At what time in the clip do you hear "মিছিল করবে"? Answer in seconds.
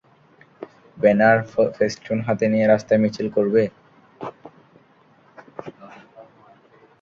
3.03-3.63